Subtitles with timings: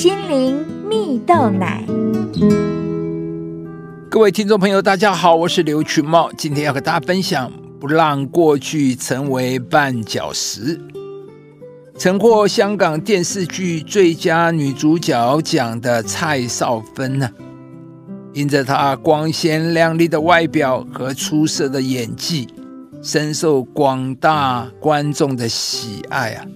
[0.00, 1.84] 心灵蜜豆奶。
[4.08, 10.80] 各位听众朋友，大家好，我是刘群茂，今天要和大家分享不让过去成为绊脚石。
[11.98, 17.28] 曾获香港电视剧最佳女主角奖的蔡少芬呢，
[18.32, 22.48] 因着她光鲜亮丽的外表和出色的演技，
[23.02, 26.46] 深受广大观众的喜爱啊。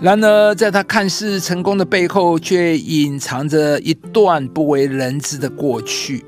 [0.00, 6.24] 然而，在他看似成功的背后，却隐藏着一段不为人知的过去。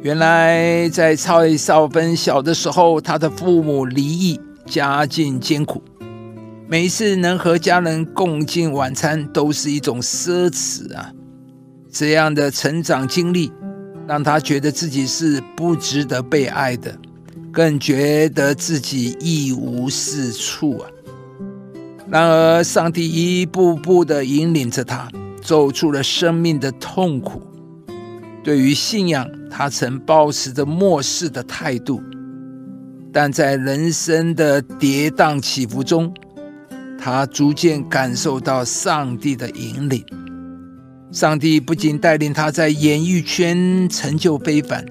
[0.00, 5.82] 原来，在蔡少芬小的时候，她的父母离异，家境艰苦。
[6.68, 11.12] 每一次能和家人共进晚餐，都是一种奢侈啊！
[11.90, 13.50] 这样的成长经历，
[14.06, 16.96] 让他觉得自己是不值得被爱的，
[17.50, 20.86] 更觉得自己一无是处啊！
[22.08, 25.08] 然而，上帝一步步的引领着他，
[25.42, 27.42] 走出了生命的痛苦。
[28.44, 32.00] 对于信仰，他曾保持着漠视的态度，
[33.12, 36.14] 但在人生的跌宕起伏中，
[36.96, 40.04] 他逐渐感受到上帝的引领。
[41.10, 44.86] 上帝不仅带领他在演艺圈成就非凡，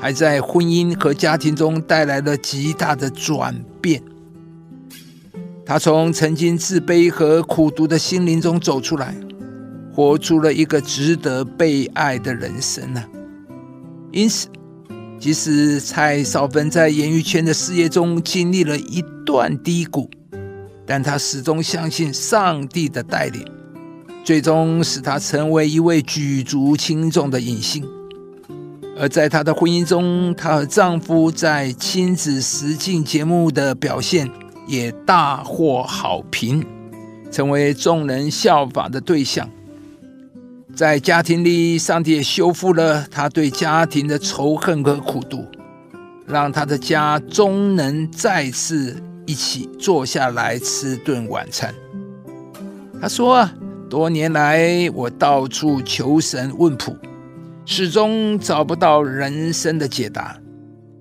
[0.00, 4.02] 还在婚姻和家庭中带来了极大的转变。
[5.68, 9.14] 他从曾经自卑和苦读的心灵中走出来，
[9.92, 13.04] 活出了一个值得被爱的人生呢。
[14.10, 14.48] 因此，
[15.20, 20.08] 即使蔡少芬在演艺圈的事业中经历了一段低谷。
[20.86, 23.44] 但他始终相信上帝的带领，
[24.24, 27.86] 最终使他成为一位举足轻重的影星。
[28.98, 34.30] 而在她的婚姻中，她和丈夫在亲子实境节目的表现
[34.68, 36.64] 也大获好评，
[37.32, 39.50] 成为众人效法的对象。
[40.76, 45.44] 在家庭里，上帝也修复了他对家庭的仇恨和苦毒，
[46.26, 49.02] 让他的家终能再次。
[49.26, 51.74] 一起坐下来吃顿晚餐。
[52.98, 53.46] 他说
[53.90, 56.96] ：“多年来，我到处求神问卜，
[57.66, 60.34] 始终找不到人生的解答。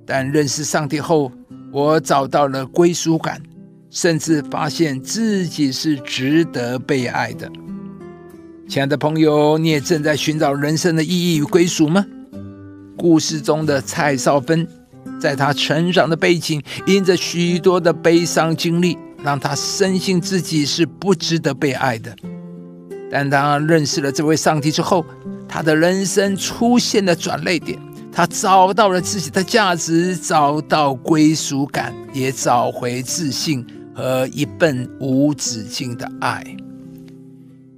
[0.05, 1.31] 但认识上帝后，
[1.71, 3.41] 我找到了归属感，
[3.89, 7.49] 甚至发现自己是值得被爱的。”
[8.67, 12.05] 亲爱的朋友，你也正在寻找人生的意义与归属吗？
[12.97, 14.67] 故事中的蔡少芬。
[15.19, 22.15] 在她成长的背景，因着许多的悲伤经历，让她深信自己是不值得被爱的。
[23.09, 25.05] 但当认识了这位上帝之后，
[25.47, 27.79] 他的人生出现了转泪点，
[28.11, 33.65] 他找到了自己的价值，找到归属感，也找回自信
[33.97, 36.55] 和一份无止境的爱。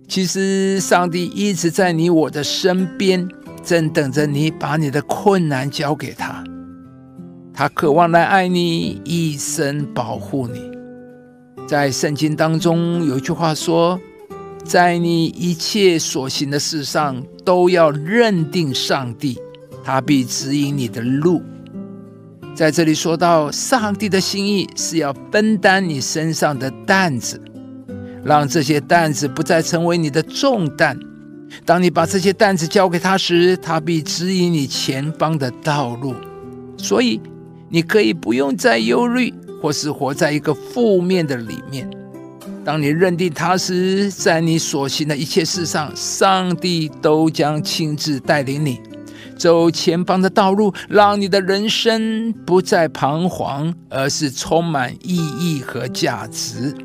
[0.05, 3.25] 其实，上帝一直在你我的身边，
[3.63, 6.43] 正等着你把你的困难交给他。
[7.53, 10.69] 他渴望来爱你，一生保护你。
[11.65, 13.97] 在圣经当中有一句话说
[14.65, 19.39] ：“在你一切所行的事上，都要认定上帝，
[19.85, 21.41] 他必指引你的路。”
[22.59, 27.41] 在这里说到，上帝的心意是要分担你身上的担子，
[28.21, 30.99] 让这些担子不再成为你的重担。
[31.63, 36.13] 当你把这些担子交给他时，他必指引你前方的道路。
[36.75, 37.21] 所以。
[37.71, 39.31] 你可以不用再忧虑，
[39.61, 41.87] 或是活在一个负面的里面。
[42.65, 48.81] 当你认定他时，在你所行的一切事上，上帝都将亲自带领你
[49.39, 56.75] 走前方的道路，让你的人生不再彷徨，而是充满意义和价值。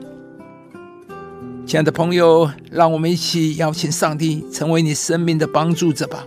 [1.67, 6.25] 亲爱的朋友，让我们一起邀请上帝成为你生命的帮助者吧。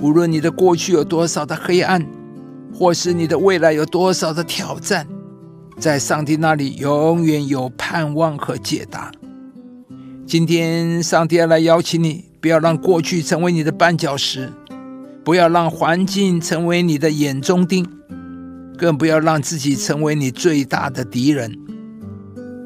[0.00, 2.04] 无论你的过去有多少的黑暗。
[2.74, 5.06] 或是你的未来有多少的挑战，
[5.78, 9.12] 在上帝那里永远有盼望和解答。
[10.26, 14.50] 今天，上帝要来邀请你，不要让过去成为你的绊脚石，
[15.24, 17.86] 不要让环境成为你的眼中钉，
[18.76, 21.56] 更不要让自己成为你最大的敌人。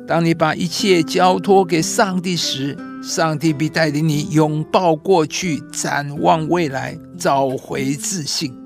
[0.06, 8.56] 当你把一切交托给上帝时，上帝必带领你拥抱过去，展望未来，找回自信。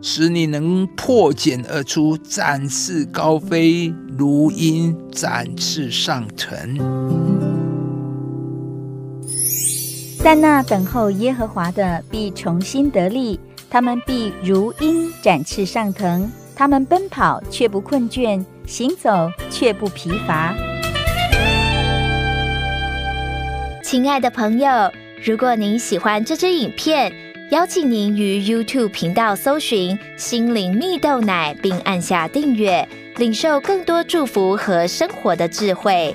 [0.00, 7.41] 使你能破茧而出，展翅高飞，如鹰展翅上腾。
[10.24, 20.54] 但那等候耶和华的必重新得力，他们必如鹰展翅上腾，他们奔跑却不困倦，行走却不疲乏。
[23.82, 24.70] 亲爱的朋友，
[25.24, 27.12] 如果您喜欢这支影片，
[27.50, 36.14] 邀请您于 YouTube 频道搜寻“心灵蜜豆奶”，并按下订阅，领受更多祝福和生活的智慧。